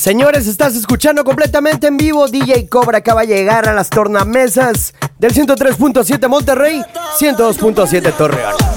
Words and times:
Señores, 0.00 0.46
estás 0.46 0.76
escuchando 0.76 1.24
completamente 1.24 1.86
en 1.86 1.98
vivo. 1.98 2.26
DJ 2.26 2.70
Cobra 2.70 2.96
acaba 2.96 3.20
de 3.20 3.26
llegar 3.26 3.68
a 3.68 3.74
las 3.74 3.90
tornamesas 3.90 4.94
del 5.18 5.34
103.7 5.34 6.26
Monterrey, 6.26 6.82
102.7 7.18 8.16
Torreón. 8.16 8.69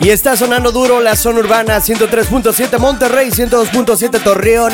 Y 0.00 0.10
está 0.10 0.36
sonando 0.36 0.72
duro 0.72 1.00
la 1.00 1.14
zona 1.14 1.38
urbana 1.38 1.78
103.7 1.78 2.78
Monterrey, 2.78 3.30
102.7 3.30 4.20
Torreón. 4.22 4.72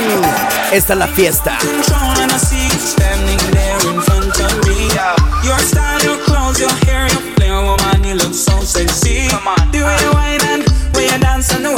Esta 0.72 0.92
es 0.94 0.98
la 0.98 1.06
fiesta. 1.06 1.58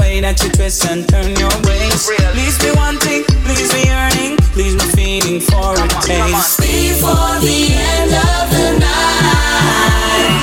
Way 0.01 0.21
that 0.21 0.43
you 0.43 0.51
twist 0.51 0.85
and 0.91 1.07
turn 1.09 1.31
your 1.37 1.53
waist. 1.69 2.11
Please 2.33 2.59
be 2.59 2.71
wanting, 2.77 3.23
please 3.45 3.71
be 3.73 3.87
yearning, 3.87 4.37
please 4.57 4.75
be 4.75 4.87
feeding 4.97 5.41
for 5.41 5.75
a 5.75 5.87
taste. 6.03 6.59
Before 6.61 7.39
the 7.45 7.61
end 7.77 8.13
of 8.13 8.45
the 8.51 8.69
night, 8.81 10.41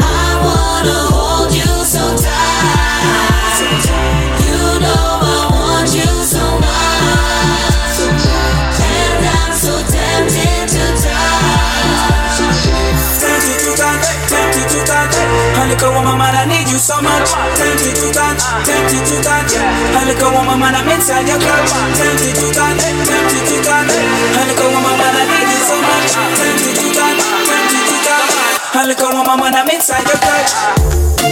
I 0.00 0.26
wanna 0.46 1.11
Come 15.82 15.98
on, 15.98 16.04
mama, 16.04 16.30
I 16.30 16.46
need 16.46 16.70
you 16.70 16.78
so 16.78 16.94
much. 17.02 17.34
Tempted 17.58 17.90
to 17.98 18.14
touch, 18.14 18.38
tempted 18.62 19.02
to 19.02 19.16
touch. 19.18 19.58
Honey, 19.90 20.14
come 20.14 20.38
on, 20.38 20.46
mama, 20.46 20.70
I'm 20.70 20.86
inside 20.86 21.26
your 21.26 21.42
clutch. 21.42 21.74
Tempted 21.98 22.38
to 22.38 22.46
touch, 22.54 22.78
tempted 22.78 23.42
to 23.50 23.56
touch. 23.66 23.90
Honey, 23.90 24.54
come 24.54 24.78
on, 24.78 24.82
mama, 24.86 25.10
I 25.10 25.26
need 25.26 25.50
you 25.50 25.58
so 25.66 25.74
much. 25.82 26.14
Tempted 26.38 26.74
to 26.78 26.86
touch, 26.94 27.18
tempted 27.50 27.82
to 27.82 27.96
touch. 28.06 28.30
Honey, 28.70 28.94
come 28.94 29.16
on, 29.18 29.26
mama, 29.26 29.50
I'm 29.58 29.68
inside 29.74 30.06
your 30.06 30.22
clutch. 30.22 31.31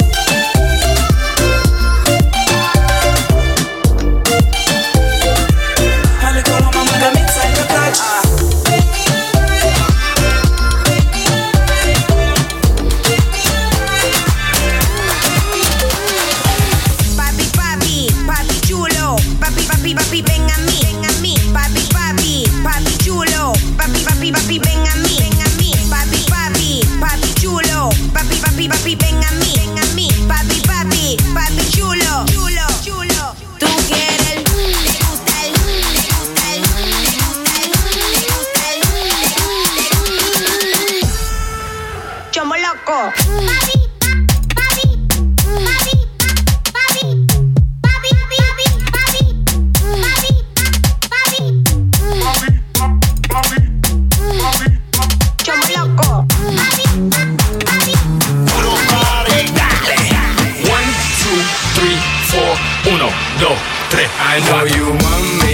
dos, 63.39 63.59
tres. 63.91 64.09
I 64.21 64.41
know 64.47 64.65
you 64.65 64.87
want 65.03 65.27
me, 65.43 65.53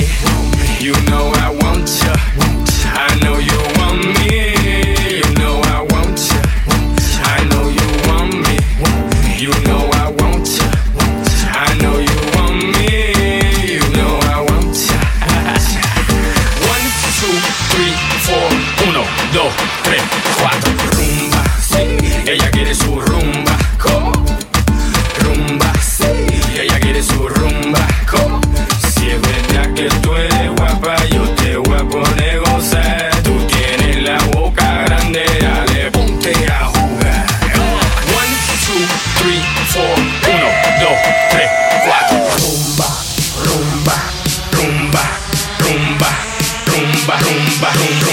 you 0.81 0.93
know 1.11 1.36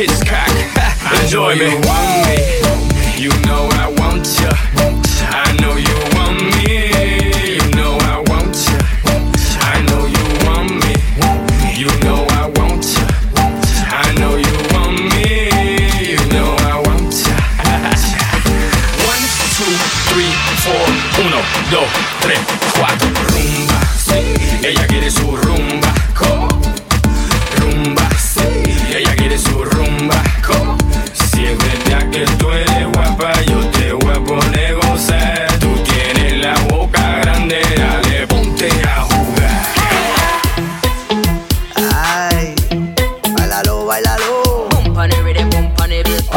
Enjoy 0.00 1.56
me. 1.56 1.68
You 1.68 1.80
want 1.84 2.24
me. 2.24 3.20
You 3.20 3.28
know 3.44 3.68
I 3.76 3.92
want 3.98 4.24
ya. 4.40 4.48
I 5.28 5.52
know 5.60 5.76
you 5.76 5.92
want 6.16 6.40
me. 6.40 6.88
You 7.44 7.60
know 7.76 7.98
I 8.08 8.24
want 8.28 8.56
ya. 8.64 8.80
I 9.60 9.82
know 9.84 10.06
you 10.08 10.24
want 10.48 10.72
me. 10.72 10.96
You 11.76 11.92
know 12.00 12.24
I 12.30 12.48
want 12.56 12.86
ya. 12.96 13.04
I 13.92 14.14
know 14.16 14.36
you 14.40 14.56
want 14.72 14.96
me. 15.12 15.52
You 16.08 16.20
know 16.32 16.48
I 16.64 16.80
want 16.80 17.12
ya. 17.20 17.36
One, 19.04 19.24
two, 19.52 19.68
three, 20.08 20.32
four, 20.64 20.80
uno, 21.26 21.42
dos, 21.70 21.90
tres. 22.22 22.59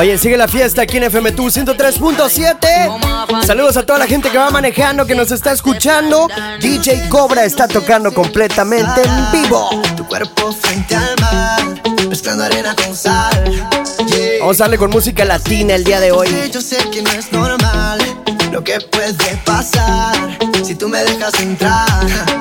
Oye, 0.04 0.18
sigue 0.18 0.36
la 0.36 0.50
fiesta 0.50 0.82
aquí 0.82 0.98
en 0.98 1.10
FMTU 1.10 1.46
103.7. 1.46 3.46
Saludos 3.46 3.78
a 3.78 3.86
toda 3.86 4.00
la 4.00 4.06
gente 4.06 4.30
que 4.30 4.38
va 4.38 4.50
manejando, 4.50 5.06
que 5.06 5.16
nos 5.16 5.32
está 5.32 5.54
escuchando. 5.54 6.28
DJ 6.60 7.08
Cobra 7.08 7.46
está 7.46 7.70
tocando 7.70 8.14
completamente 8.14 9.02
en 9.02 9.32
vivo. 9.32 9.70
Tu 9.96 10.06
cuerpo 10.06 10.52
frente 10.52 10.94
al 10.94 11.16
mar, 11.22 11.82
pescando 12.10 12.44
arena 12.44 12.76
con 12.76 12.94
sal. 12.94 13.66
Vamos 14.42 14.60
a 14.60 14.66
darle 14.66 14.78
con 14.78 14.90
música 14.90 15.24
latina 15.24 15.76
el 15.76 15.86
día 15.86 16.02
de 16.02 16.12
hoy. 16.12 16.28
Yo 16.52 16.60
sé 16.60 16.80
que 16.92 17.02
no 17.02 17.10
es 17.12 17.32
normal 17.32 18.00
lo 18.52 18.62
que 18.62 18.82
puede 18.82 19.38
pasar 19.46 20.38
si 20.66 20.76
tú 20.76 20.90
me 20.90 21.02
dejas 21.02 21.40
entrar. 21.40 22.33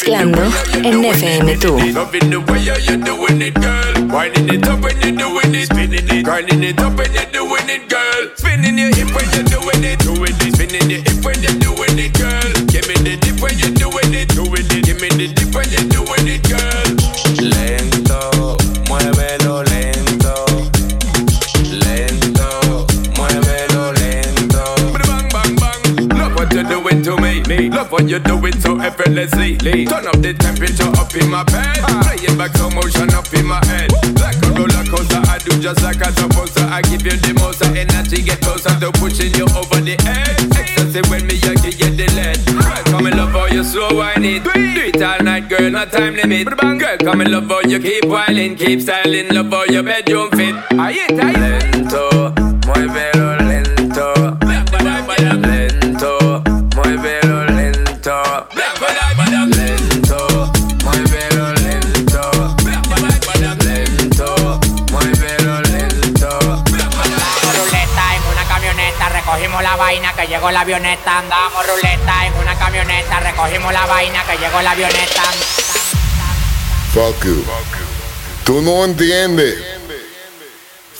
Mezclando 0.00 0.42
en 0.82 1.04
FM 1.04 1.56
tú. 1.58 1.76
The 1.76 1.92
spinning 8.36 8.78
your 8.78 8.94
hip 8.94 9.14
when 9.14 9.30
you're 9.32 9.44
doing 9.44 9.84
it, 9.84 9.98
doing 10.00 10.22
it, 10.22 10.54
spinning 10.54 10.90
your 10.90 11.02
hip 11.02 11.24
when 11.24 11.42
you're 11.42 11.59
Love 28.00 28.08
what 28.08 28.10
you're 28.10 28.40
doing 28.40 28.60
so 28.60 28.80
effortlessly. 28.80 29.58
Turn 29.58 30.06
up 30.06 30.16
the 30.22 30.32
temperature 30.32 30.88
up 30.96 31.12
in 31.14 31.28
my 31.28 31.44
bed. 31.44 31.76
Play 32.00 32.32
it 32.32 32.38
back 32.38 32.56
slow 32.56 32.70
motion 32.70 33.12
up 33.12 33.28
in 33.34 33.44
my 33.44 33.60
head. 33.66 33.92
Like 34.16 34.40
a 34.40 34.48
roller 34.56 34.84
coaster, 34.88 35.20
I 35.28 35.36
do 35.44 35.60
just 35.60 35.82
like 35.82 36.00
I'm 36.00 36.14
supposed 36.14 36.56
to. 36.56 36.64
I 36.64 36.80
give 36.82 37.04
you 37.04 37.12
the 37.12 37.36
most 37.36 37.60
of 37.60 37.76
energy, 37.76 38.22
get 38.22 38.40
closer 38.40 38.72
to 38.80 38.90
pushing 38.96 39.34
you 39.36 39.44
over 39.52 39.84
the 39.84 40.00
edge. 40.08 40.48
Ecstasy 40.56 41.04
when 41.10 41.26
me, 41.28 41.36
I 41.44 41.54
give 41.60 41.76
you 41.76 41.92
the 41.92 42.08
lead. 42.16 42.40
Girl, 42.48 42.84
come 42.88 43.06
in 43.06 43.16
love 43.18 43.36
how 43.36 43.52
you 43.52 43.64
slow 43.64 43.92
whining. 43.92 44.42
Do 44.42 44.50
it 44.56 45.02
all 45.02 45.20
night, 45.20 45.48
girl, 45.50 45.68
no 45.68 45.84
time 45.84 46.16
limit. 46.16 46.48
Girl, 46.56 46.96
come 47.04 47.20
in 47.20 47.30
love 47.30 47.48
how 47.48 47.60
you 47.68 47.80
keep 47.80 48.06
whining, 48.06 48.56
keep 48.56 48.80
styling, 48.80 49.28
love 49.28 49.52
how 49.52 49.64
your 49.64 49.82
bedroom 49.82 50.30
fit. 50.30 50.56
Ahí 50.80 51.04
está, 51.04 51.28
ahí. 51.28 51.36
Lento, 51.36 52.32
muévelo 52.64 53.29
llegó 70.30 70.50
la 70.52 70.60
avioneta. 70.60 71.18
Andamos 71.18 71.66
ruleta 71.66 72.26
en 72.26 72.34
una 72.34 72.56
camioneta, 72.56 73.18
recogimos 73.20 73.72
la 73.72 73.84
vaina 73.86 74.22
que 74.24 74.38
llegó 74.38 74.62
la 74.62 74.70
avioneta. 74.70 75.22
Fuck 76.94 77.24
you. 77.24 77.44
Tú 78.44 78.62
no 78.62 78.84
entiendes. 78.84 79.56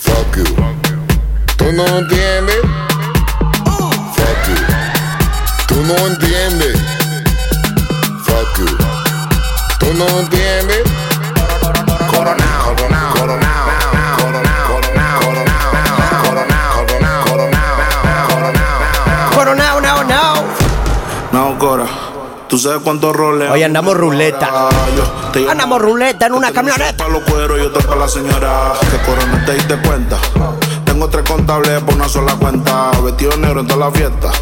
Fuck 0.01 0.35
you. 0.35 0.43
Tú 1.55 1.71
no 1.71 1.85
entiendes. 1.99 2.57
Fuck 4.15 4.47
you. 4.47 4.55
Tú 5.67 5.75
no 5.83 6.07
entiendes. 6.07 6.77
Fuck 8.25 8.57
you. 8.57 8.77
Tú 9.79 9.93
no 9.93 10.19
entiendes. 10.19 10.70
¿Tú 22.51 22.57
sabes 22.57 22.81
cuántos 22.83 23.15
roles? 23.15 23.49
Hoy 23.49 23.63
andamos 23.63 23.95
ruleta. 23.95 24.67
Andamos 25.49 25.81
ruleta 25.81 26.25
en 26.25 26.33
una 26.33 26.51
camioneta. 26.51 27.05
Pa' 27.05 27.09
los 27.09 27.23
cueros 27.23 27.57
y 27.57 27.61
otro 27.61 27.81
para 27.81 28.01
la 28.01 28.09
señora. 28.09 28.73
Que 28.91 28.97
corona 29.09 29.45
te 29.45 29.53
diste 29.53 29.77
cuenta. 29.77 30.17
Tengo 30.83 31.07
tres 31.07 31.23
contables 31.23 31.81
por 31.83 31.95
una 31.95 32.09
sola 32.09 32.35
cuenta. 32.35 32.91
Vestido 33.05 33.37
negro 33.37 33.61
en 33.61 33.67
toda 33.67 33.85
la 33.85 33.91
fiesta. 33.93 34.33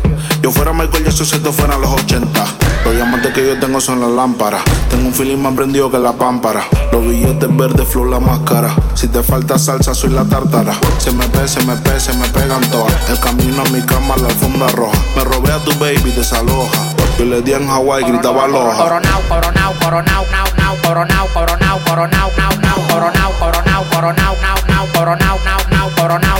Yo 0.41 0.49
fuera 0.49 0.73
Michael 0.73 1.03
Jackson 1.03 1.23
si 1.27 1.35
esto 1.35 1.53
fuera 1.53 1.77
los 1.77 1.91
80. 1.91 2.45
Los 2.83 2.95
diamantes 2.95 3.31
que 3.31 3.45
yo 3.45 3.59
tengo 3.59 3.79
son 3.79 3.99
las 3.99 4.09
lámparas. 4.09 4.63
Tengo 4.89 5.05
un 5.05 5.13
feeling 5.13 5.37
más 5.37 5.53
prendido 5.53 5.91
que 5.91 5.99
la 5.99 6.13
pámpara. 6.13 6.65
Los 6.91 7.05
billetes 7.05 7.55
verdes, 7.55 7.87
flow 7.87 8.05
la 8.05 8.19
máscara. 8.19 8.75
Si 8.95 9.07
te 9.07 9.21
falta 9.21 9.59
salsa, 9.59 9.93
soy 9.93 10.09
la 10.09 10.25
tártara. 10.25 10.73
Se 10.97 11.11
me 11.11 11.27
pe, 11.27 11.47
se 11.47 11.63
me 11.63 11.75
pe, 11.75 11.99
se 11.99 12.13
me 12.13 12.27
pegan 12.29 12.61
todas. 12.71 13.07
El 13.07 13.19
camino 13.19 13.61
a 13.61 13.69
mi 13.69 13.83
cama, 13.83 14.17
la 14.17 14.29
alfombra 14.29 14.67
roja. 14.69 14.97
Me 15.15 15.23
robé 15.25 15.51
a 15.51 15.59
tu 15.59 15.77
baby, 15.77 16.11
desaloja. 16.17 16.88
Yo 17.19 17.25
le 17.25 17.41
di 17.41 17.51
en 17.51 17.67
Hawái, 17.67 18.05
gritaba 18.05 18.47
loja. 18.47 18.77
Coronao, 18.77 19.21
coronao, 19.27 19.73
coronao, 19.73 20.25
nao, 20.31 20.45
nao, 20.57 20.75
coronao, 20.81 21.27
coronao, 21.33 21.79
coronao, 21.85 22.31
nao, 22.37 22.53
nao, 22.61 22.79
coronao, 22.87 23.31
coronao, 23.33 23.33
coronao, 23.35 23.35
nao, 23.43 23.59
nao, 23.67 23.83
coronao, 23.91 24.35
nao, 24.41 24.55
nao, 24.69 24.87
coronao, 24.93 25.39
nao, 25.43 25.59
nao, 25.69 25.89
coronao, 25.97 26.39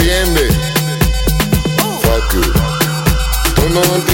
No 3.73 4.10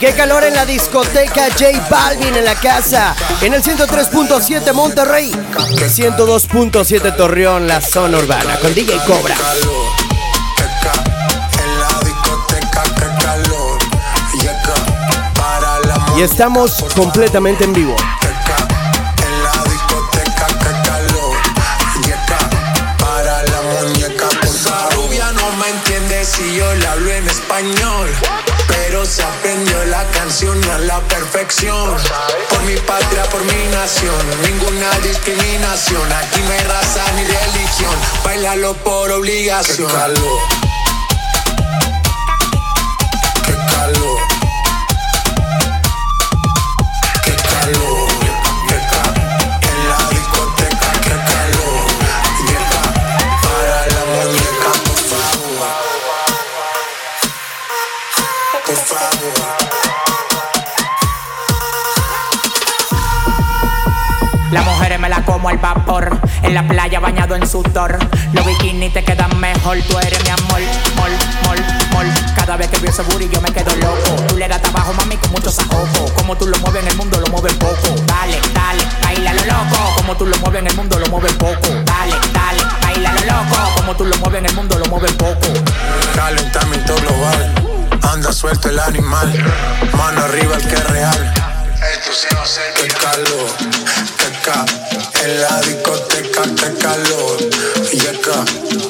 Qué 0.00 0.12
calor 0.12 0.44
en 0.44 0.54
la 0.54 0.64
discoteca 0.64 1.48
J 1.50 1.88
Balvin 1.90 2.36
en 2.36 2.44
la 2.44 2.54
casa. 2.54 3.16
En 3.40 3.52
el 3.52 3.62
103.7 3.64 4.72
Monterrey. 4.72 5.32
102.7 5.32 7.16
Torreón, 7.16 7.66
la 7.66 7.80
zona 7.80 8.18
urbana. 8.18 8.56
Con 8.60 8.72
DJ 8.74 8.96
Cobra. 9.06 9.34
Y 16.16 16.22
estamos 16.22 16.84
completamente 16.94 17.64
en 17.64 17.72
vivo. 17.72 17.96
La 30.80 31.00
perfección. 31.00 31.96
Por 32.50 32.62
mi 32.62 32.76
patria, 32.76 33.24
por 33.24 33.42
mi 33.44 33.68
nación, 33.70 34.14
ninguna 34.42 34.90
discriminación. 35.02 36.12
Aquí 36.12 36.40
no 36.42 36.52
hay 36.52 36.60
raza 36.60 37.04
ni 37.16 37.24
religión, 37.24 37.94
bailalo 38.24 38.74
por 38.74 39.10
obligación. 39.10 39.88
Qué 39.88 39.94
calor. 39.94 40.40
Qué 43.46 43.52
calor. 43.52 44.17
Como 65.38 65.50
al 65.50 65.58
vapor. 65.58 66.18
En 66.42 66.52
la 66.52 66.66
playa 66.66 66.98
bañado 66.98 67.36
en 67.36 67.46
sudor. 67.48 67.96
Los 68.32 68.44
bikinis 68.44 68.92
te 68.92 69.04
quedan 69.04 69.38
mejor. 69.38 69.78
Tú 69.88 69.96
eres 69.98 70.20
mi 70.24 70.30
amor, 70.30 70.60
mol, 70.96 71.10
mol, 71.44 71.58
mol. 71.92 72.06
Cada 72.34 72.56
vez 72.56 72.66
que 72.68 72.78
veo 72.78 72.90
ese 72.90 73.02
booty 73.02 73.28
yo 73.28 73.40
me 73.40 73.52
quedo 73.52 73.70
loco. 73.76 74.20
Tú 74.26 74.36
le 74.36 74.48
das 74.48 74.60
trabajo, 74.60 74.92
mami, 74.94 75.16
con 75.16 75.30
mucho 75.30 75.52
sajojo. 75.52 76.12
Como 76.16 76.36
tú 76.36 76.46
lo 76.48 76.58
mueves 76.58 76.82
en 76.82 76.88
el 76.88 76.96
mundo, 76.96 77.20
lo 77.20 77.26
mueves 77.28 77.54
poco. 77.54 77.94
Dale, 78.06 78.40
dale, 78.52 78.82
baila 79.00 79.32
lo 79.32 79.44
loco. 79.44 79.94
Como 79.96 80.16
tú 80.16 80.26
lo 80.26 80.36
mueves 80.38 80.60
en 80.60 80.66
el 80.66 80.74
mundo, 80.76 80.98
lo 80.98 81.06
mueves 81.06 81.32
poco. 81.34 81.68
Dale, 81.84 82.14
dale, 82.32 82.62
baila 82.82 83.12
lo 83.12 83.20
loco. 83.20 83.74
Como 83.76 83.94
tú 83.94 84.04
lo 84.06 84.16
mueves 84.16 84.38
en 84.40 84.46
el 84.46 84.54
mundo, 84.56 84.76
lo 84.76 84.86
mueves 84.86 85.12
poco. 85.12 85.46
Calentamiento 86.16 86.96
global. 86.96 87.54
Anda 88.12 88.32
suelto 88.32 88.70
el 88.70 88.80
animal. 88.80 89.32
Mano 89.96 90.20
arriba 90.24 90.56
el 90.56 90.66
que 90.66 90.74
es 90.74 90.90
real. 90.90 91.34
Calor, 93.00 93.50
que 94.16 94.30
ca. 94.42 94.64
En 95.22 95.40
la 95.40 95.60
discoteca, 95.60 96.42
que 96.42 96.78
calor. 96.78 97.36
Y 97.92 98.00
acá, 98.06 98.44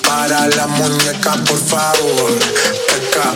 para 0.04 0.46
la 0.48 0.66
muñeca, 0.66 1.32
por 1.46 1.58
favor. 1.58 2.38
Que 2.86 3.10
ca. 3.10 3.32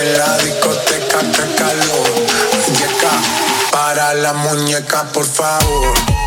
En 0.00 0.18
la 0.18 0.38
discoteca, 0.38 1.20
que 1.20 1.54
calor. 1.56 2.10
Y 2.68 2.82
acá, 2.82 3.14
para 3.72 4.14
la 4.14 4.32
muñeca, 4.32 5.04
por 5.12 5.26
favor. 5.26 6.25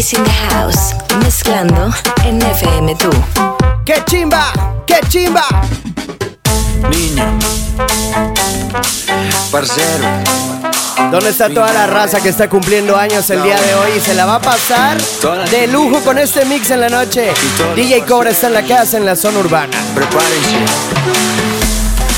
Is 0.00 0.14
in 0.14 0.24
the 0.24 0.30
house. 0.30 0.94
Mezclando 1.22 1.90
en 2.24 2.40
FM 2.40 2.94
tú. 2.94 3.10
¡Qué 3.84 4.02
chimba! 4.06 4.50
¡Qué 4.86 4.98
chimba! 5.08 5.44
Niño, 6.88 7.38
parcero, 9.52 10.08
¿Dónde 11.10 11.28
está 11.28 11.50
toda 11.50 11.72
la 11.74 11.86
raza 11.86 12.20
que 12.22 12.30
está 12.30 12.48
cumpliendo 12.48 12.96
años 12.96 13.28
el 13.28 13.42
día 13.42 13.60
de 13.60 13.74
hoy? 13.74 13.90
Y 13.98 14.00
se 14.00 14.14
la 14.14 14.24
va 14.24 14.36
a 14.36 14.40
pasar 14.40 14.98
de 15.50 15.66
lujo 15.66 16.00
con 16.00 16.16
este 16.16 16.46
mix 16.46 16.70
en 16.70 16.80
la 16.80 16.88
noche. 16.88 17.32
DJ 17.76 18.02
Cobra 18.04 18.30
está 18.30 18.46
en 18.46 18.54
la 18.54 18.62
casa 18.62 18.96
en 18.96 19.04
la 19.04 19.16
zona 19.16 19.40
urbana. 19.40 19.76
prepárense. 19.94 20.56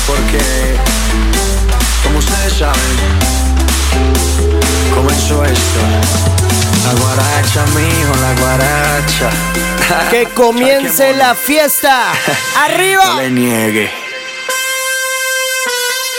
Porque, 0.07 0.77
como 2.03 2.19
ustedes 2.19 2.53
saben, 2.53 2.97
comenzó 4.95 5.43
esto. 5.43 6.42
La 6.83 6.93
guaracha, 6.93 7.65
mijo, 7.75 8.13
la 8.21 8.33
guaracha. 8.41 9.29
Que 10.09 10.25
comience 10.33 11.13
la 11.15 11.35
fiesta. 11.35 12.11
No 12.55 12.61
¡Arriba! 12.61 13.15
le 13.17 13.29
niegue. 13.31 13.91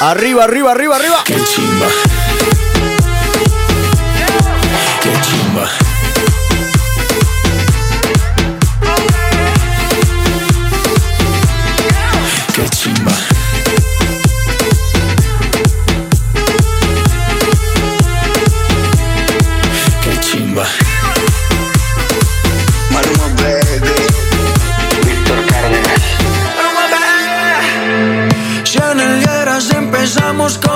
Arriba, 0.01 0.45
arriba, 0.45 0.73
arriba, 0.73 0.97
arriba. 0.97 1.23
Qué 1.25 1.37
chimba. 1.45 1.87
Qué 5.03 5.13
chimba. 5.23 5.69
Qué 12.55 12.69
chimba. 12.71 13.04
Empezamos 30.45 30.59
con 30.59 30.74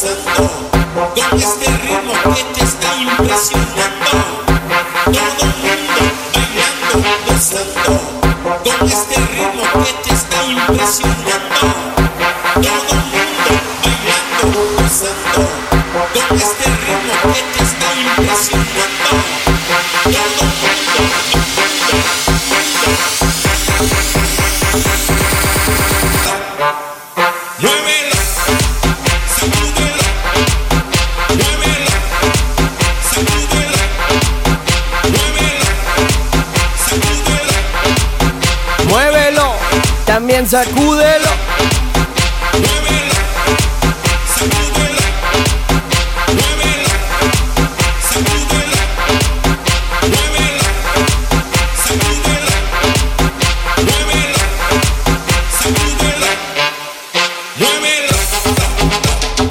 Con 0.00 1.38
este 1.38 1.66
ritmo 1.66 2.12
que 2.32 2.44
te 2.54 2.62
está 2.62 2.94
impresionando. 2.94 4.47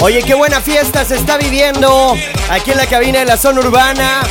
Oye, 0.08 0.24
qué 0.24 0.36
buena 0.36 0.62
fiesta 0.62 1.04
se 1.04 1.16
está 1.16 1.36
viviendo 1.36 2.16
aquí 2.50 2.72
en 2.72 2.78
la 2.78 2.86
cabina 2.86 3.20
de 3.20 3.26
la 3.26 3.36
zona 3.36 3.60
urbana. 3.60 4.22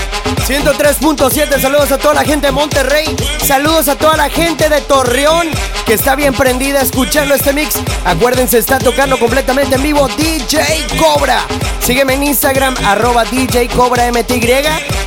103.7, 0.49 1.61
saludos 1.61 1.93
a 1.93 1.99
toda 1.99 2.15
la 2.15 2.25
gente 2.25 2.47
de 2.47 2.53
Monterrey, 2.53 3.15
saludos 3.45 3.87
a 3.89 3.97
toda 3.97 4.17
la 4.17 4.31
gente 4.31 4.71
de 4.71 4.81
Torreón 4.81 5.51
que 5.85 5.93
está 5.93 6.17
bien 6.17 6.33
prendida 6.33 6.81
escuchando 6.81 7.35
este 7.35 7.53
mix. 7.53 7.75
Acuérdense, 8.07 8.57
está 8.57 8.79
tocando 8.79 9.19
completamente 9.19 9.75
en 9.75 9.83
vivo 9.83 10.09
DJ 10.17 10.87
Cobra. 10.99 11.45
Sígueme 11.85 12.15
en 12.15 12.23
Instagram, 12.23 12.75
arroba 12.83 13.27
DJ 13.27 13.69
Cobra 13.69 14.11
MTY 14.11 14.49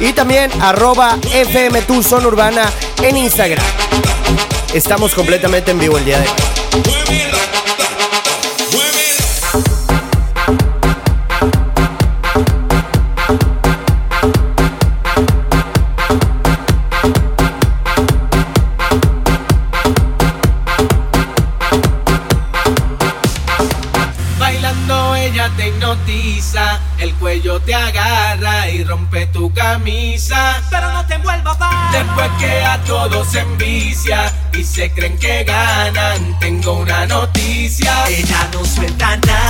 y 0.02 0.14
también 0.14 0.52
arroba 0.62 1.18
FM 1.34 1.82
Tu 1.82 2.04
Zona 2.04 2.28
Urbana 2.28 2.72
en 3.02 3.18
Instagram. 3.18 3.66
Estamos 4.72 5.16
completamente 5.16 5.72
en 5.72 5.80
vivo 5.80 5.98
el 5.98 6.06
día 6.06 6.20
de 6.20 6.28
hoy. 6.28 7.49
Cuello 27.30 27.60
te 27.62 27.76
agarra 27.76 28.68
y 28.70 28.84
rompe 28.84 29.28
tu 29.28 29.54
camisa. 29.54 30.60
Pero 30.72 30.92
no 30.92 31.06
te 31.06 31.14
envuelvas 31.14 31.60
más. 31.60 31.92
Después 31.92 32.28
que 32.40 32.66
a 32.66 32.82
todos 32.86 33.28
se 33.28 33.42
envicia 33.42 34.34
y 34.52 34.64
se 34.64 34.92
creen 34.92 35.16
que 35.20 35.44
ganan, 35.44 36.40
tengo 36.40 36.74
una 36.74 37.06
noticia. 37.06 38.08
Ella 38.08 38.50
no 38.52 38.66
suelta 38.66 39.16
nada, 39.18 39.49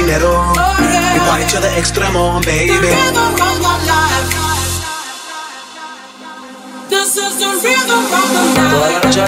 dinero. 0.00 0.52
Y 1.14 1.20
pa' 1.20 1.40
hecho 1.40 1.60
de 1.60 1.78
extremo, 1.78 2.40
baby. 2.46 2.78
Toda 8.70 8.90
la 8.90 9.00
noche. 9.00 9.24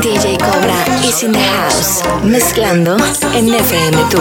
DJ 0.00 0.38
Cobra 0.38 0.78
is 1.02 1.22
in 1.22 1.32
the 1.32 1.38
house, 1.40 2.02
mezclando 2.24 2.96
en 3.32 3.54
FM 3.54 3.96
tú. 4.10 4.18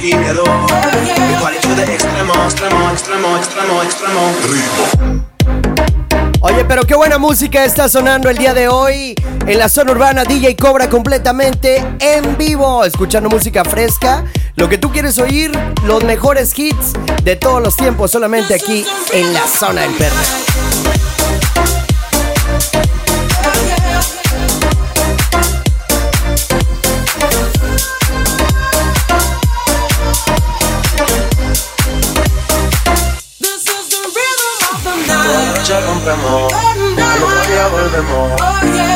Dinero. 0.00 0.44
Extremo, 1.80 2.34
extremo, 2.44 2.90
extremo, 2.92 3.36
extremo, 3.36 3.82
extremo. 3.82 5.69
Oye, 6.42 6.64
pero 6.64 6.84
qué 6.84 6.94
buena 6.94 7.18
música 7.18 7.66
está 7.66 7.86
sonando 7.90 8.30
el 8.30 8.38
día 8.38 8.54
de 8.54 8.66
hoy 8.66 9.14
en 9.46 9.58
la 9.58 9.68
zona 9.68 9.92
urbana 9.92 10.24
DJ 10.24 10.56
Cobra 10.56 10.88
completamente 10.88 11.84
en 11.98 12.38
vivo, 12.38 12.82
escuchando 12.82 13.28
música 13.28 13.62
fresca, 13.62 14.24
lo 14.56 14.66
que 14.66 14.78
tú 14.78 14.90
quieres 14.90 15.18
oír, 15.18 15.52
los 15.84 16.02
mejores 16.02 16.58
hits 16.58 16.94
de 17.24 17.36
todos 17.36 17.62
los 17.62 17.76
tiempos 17.76 18.10
solamente 18.10 18.54
aquí 18.54 18.86
en 19.12 19.34
la 19.34 19.46
zona 19.46 19.82
del 19.82 19.92
perro. 19.92 20.89
Noche 35.60 35.80
rompemos, 35.80 36.52
al 36.52 37.22
otro 37.22 37.42
día 37.52 37.66
volvemos. 37.68 38.36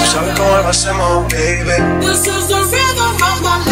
Tú 0.01 0.07
sabes 0.11 0.39
cómo 0.39 0.57
lo 0.57 0.69
hacemos, 0.69 1.29
baby. 1.29 1.77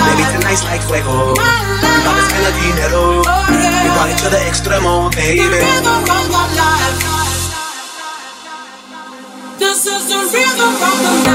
Baby, 0.05 0.24
tonight's 0.33 0.64
like 0.64 0.85
fuego. 0.85 1.33
Y 1.35 1.38
va 1.38 2.11
a 2.11 2.14
despide 2.16 2.52
dinero. 2.61 3.22
Y 3.22 3.88
pa' 3.88 4.11
hecho 4.11 4.28
de 4.31 4.48
extremo, 4.48 5.11
baby. 5.16 5.40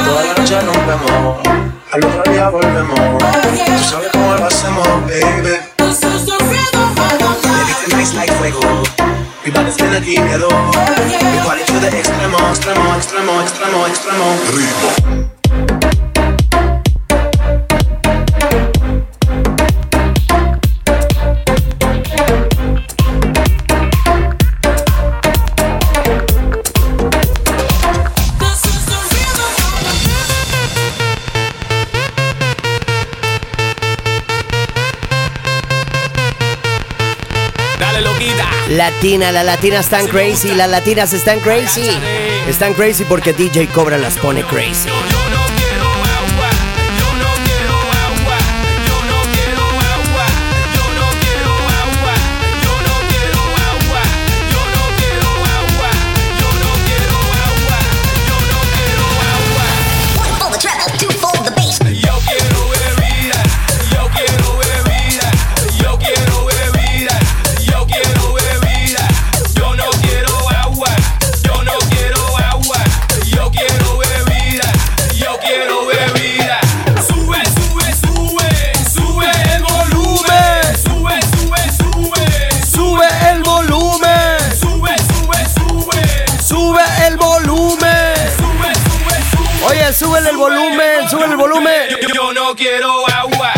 Toda 0.05 0.23
la 0.23 0.33
noche 0.35 0.61
rompemos, 0.61 1.37
al 1.91 2.05
otro 2.05 2.31
día 2.31 2.49
volvemos. 2.49 2.99
Tú 3.65 3.83
sabes 3.89 4.09
cómo 4.11 4.35
lo 4.35 4.45
hacemos, 4.45 4.87
baby. 5.07 5.76
Baby, 7.87 8.03
tonight's 8.03 8.15
like 8.15 8.31
fuego. 8.33 8.83
Y 9.45 9.51
va 9.51 9.61
a 9.61 9.63
despide 9.63 10.01
dinero. 10.01 10.47
Y 10.49 11.47
pa' 11.47 11.57
hecho 11.57 11.79
de 11.79 11.87
extremo, 11.87 12.37
extremo, 12.49 12.95
extremo, 12.95 13.41
extremo, 13.41 13.87
extremo. 13.87 14.25
Ritmo. 14.51 15.36
Latina, 38.77 39.31
las 39.31 39.43
latinas 39.43 39.85
están 39.85 40.05
crazy, 40.05 40.53
las 40.53 40.69
latinas 40.69 41.11
están 41.11 41.39
crazy. 41.39 41.89
Están 42.47 42.75
crazy 42.75 43.05
porque 43.05 43.33
DJ 43.33 43.69
Cobra 43.69 43.97
las 43.97 44.15
pone 44.19 44.43
crazy. 44.43 44.87
Súbele 90.07 90.29
el 90.29 90.37
volumen, 90.37 91.09
súbele 91.09 91.31
el 91.31 91.37
volumen. 91.37 91.89
Yo, 92.01 92.07
yo 92.13 92.33
no 92.33 92.55
quiero 92.55 93.05
agua, 93.09 93.51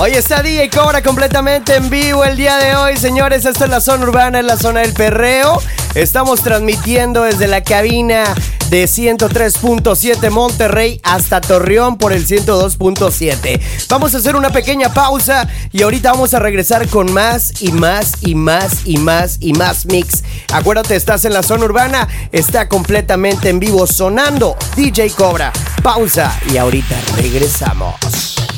Hoy 0.00 0.12
está 0.12 0.42
DJ 0.42 0.70
Cobra 0.70 1.02
completamente 1.02 1.74
en 1.74 1.90
vivo 1.90 2.24
el 2.24 2.36
día 2.36 2.56
de 2.58 2.76
hoy, 2.76 2.96
señores. 2.96 3.44
Esta 3.44 3.64
es 3.64 3.70
la 3.70 3.80
zona 3.80 4.04
urbana, 4.04 4.38
es 4.38 4.44
la 4.44 4.56
zona 4.56 4.80
del 4.80 4.92
perreo. 4.92 5.60
Estamos 5.96 6.40
transmitiendo 6.40 7.24
desde 7.24 7.48
la 7.48 7.64
cabina 7.64 8.32
de 8.70 8.84
103.7 8.84 10.30
Monterrey 10.30 11.00
hasta 11.02 11.40
Torreón 11.40 11.98
por 11.98 12.12
el 12.12 12.24
102.7. 12.28 13.60
Vamos 13.88 14.14
a 14.14 14.18
hacer 14.18 14.36
una 14.36 14.50
pequeña 14.50 14.94
pausa 14.94 15.48
y 15.72 15.82
ahorita 15.82 16.12
vamos 16.12 16.32
a 16.32 16.38
regresar 16.38 16.86
con 16.86 17.12
más 17.12 17.60
y 17.60 17.72
más 17.72 18.12
y 18.20 18.36
más 18.36 18.82
y 18.84 18.98
más 18.98 19.38
y 19.40 19.52
más 19.52 19.84
mix. 19.86 20.22
Acuérdate, 20.52 20.94
estás 20.94 21.24
en 21.24 21.32
la 21.32 21.42
zona 21.42 21.64
urbana, 21.64 22.06
está 22.30 22.68
completamente 22.68 23.48
en 23.48 23.58
vivo 23.58 23.84
sonando 23.84 24.56
DJ 24.76 25.10
Cobra. 25.10 25.52
Pausa 25.82 26.38
y 26.52 26.56
ahorita 26.56 26.94
regresamos. 27.16 28.57